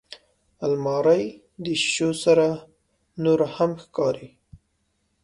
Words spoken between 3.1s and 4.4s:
نورهم ښکاري